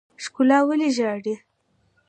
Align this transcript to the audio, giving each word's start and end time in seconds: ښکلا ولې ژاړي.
ښکلا 0.23 0.59
ولې 0.67 0.89
ژاړي. 0.97 1.35